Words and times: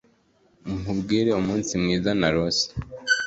Nkubwire 0.79 1.29
umunsi 1.41 1.71
mwiza 1.81 2.11
narose 2.19 2.65